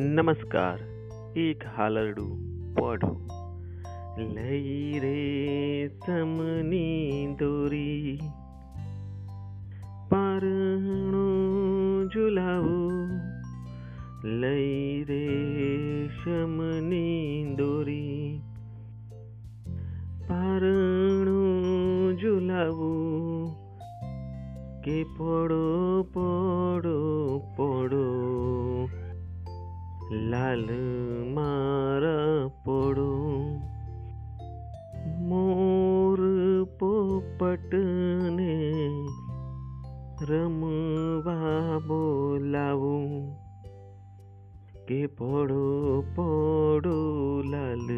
नमस्कार 0.00 0.74
एक 1.36 1.62
हालरडू 1.66 2.24
पढो. 2.74 3.28
लई 4.18 4.92
रे 4.98 5.88
समनी 5.88 7.26
दोरी. 7.26 8.18
पारणो 10.10 11.28
झुलावो. 12.08 12.90
लई 14.28 15.02
रे 15.02 15.26
समनी 16.08 17.44
दोरी. 17.54 18.40
पारणो 20.22 21.42
झुलावो. 22.12 23.14
के 24.84 25.04
पडो 25.04 26.02
पडो 26.02 27.38
पडो. 27.38 28.37
લાલ 30.31 30.67
મારા 31.33 32.49
પડો 32.63 33.07
મોર 35.23 36.19
પોપટને 36.79 38.55
રમવા 40.29 41.79
બોલાવું 41.87 43.07
કે 44.87 45.01
પડો 45.17 45.63
પડો 46.15 46.97
લાલ 47.51 47.89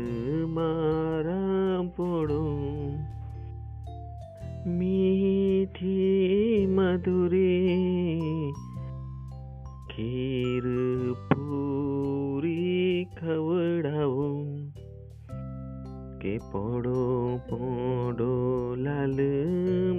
મારા 0.49 1.83
પડો 1.97 2.41
મીઠી 4.77 6.67
મધુરી 6.67 8.53
ખીર 9.89 10.65
કે 16.19 16.39
પડો 16.51 17.39
પડો 17.49 18.75
લાલ 18.77 19.19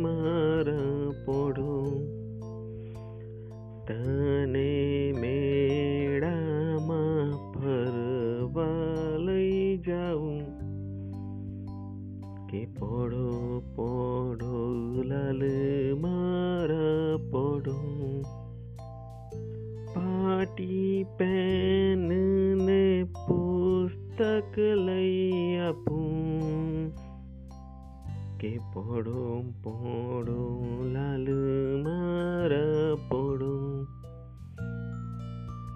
મારા 0.00 1.12
પડો 1.24 1.72
તને 3.86 5.12
મેળામાં 5.20 7.32
ફરવા 7.52 9.18
લઈ 9.18 9.78
જાઉં 9.86 10.42
કે 12.48 12.66
પડો 12.78 13.60
પડો 13.76 14.64
લાલ 15.04 15.42
મારા 16.00 17.18
પડો 17.30 17.78
પાટી 19.94 21.04
પેન 21.18 21.79
போடும் 28.73 29.55
போடும் 29.61 30.95
லாலு 30.95 31.39
மாற 31.83 32.53
போடும். 33.09 33.87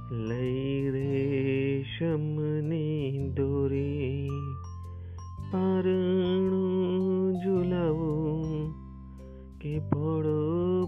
லை 0.09 0.89
ரேஷம் 0.89 2.37
நீந்தோரே 2.71 4.27
பாரணும் 5.51 7.33
ஜுலாவும். 7.35 8.71
கே 9.57 9.81
போடு 9.89 10.37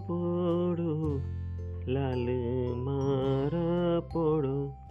போடு 0.07 1.19
லாலு 1.85 2.39
மாற 2.83 3.55
போடும். 4.13 4.85